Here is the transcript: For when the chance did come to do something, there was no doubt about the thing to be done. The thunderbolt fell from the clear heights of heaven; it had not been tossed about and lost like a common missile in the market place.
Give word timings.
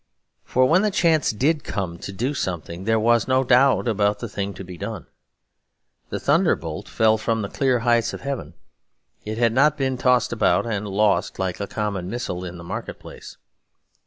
For 0.43 0.65
when 0.65 0.81
the 0.81 0.89
chance 0.89 1.29
did 1.31 1.63
come 1.63 1.99
to 1.99 2.11
do 2.11 2.33
something, 2.33 2.85
there 2.85 2.99
was 2.99 3.27
no 3.27 3.43
doubt 3.43 3.87
about 3.87 4.17
the 4.17 4.27
thing 4.27 4.51
to 4.55 4.63
be 4.63 4.75
done. 4.75 5.05
The 6.09 6.19
thunderbolt 6.19 6.89
fell 6.89 7.19
from 7.19 7.43
the 7.43 7.47
clear 7.49 7.81
heights 7.81 8.11
of 8.11 8.21
heaven; 8.21 8.55
it 9.25 9.37
had 9.37 9.53
not 9.53 9.77
been 9.77 9.99
tossed 9.99 10.33
about 10.33 10.65
and 10.65 10.87
lost 10.87 11.37
like 11.37 11.59
a 11.59 11.67
common 11.67 12.09
missile 12.09 12.43
in 12.43 12.57
the 12.57 12.63
market 12.63 12.97
place. 12.99 13.37